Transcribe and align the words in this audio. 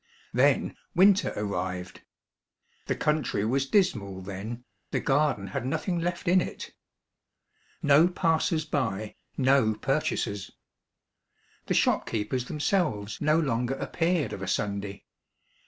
Then 0.33 0.75
winter 0.95 1.31
arrived. 1.37 2.01
The 2.87 2.95
country 2.95 3.45
was 3.45 3.69
dismal 3.69 4.21
then, 4.23 4.63
the 4.89 4.99
garden 4.99 5.45
had 5.53 5.63
nothing 5.63 5.99
left 5.99 6.27
in 6.27 6.41
it. 6.41 6.73
No 7.83 8.07
passers 8.07 8.65
by, 8.65 9.13
no 9.37 9.75
purchasers. 9.75 10.49
The 11.67 11.75
shopkeepers 11.75 12.45
themselves 12.45 13.21
no 13.21 13.39
longer 13.39 13.75
appeared 13.75 14.33
of 14.33 14.41
a 14.41 14.47
Sunday. 14.47 15.05